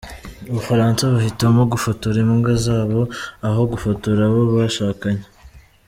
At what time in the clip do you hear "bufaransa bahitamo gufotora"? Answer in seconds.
0.55-2.17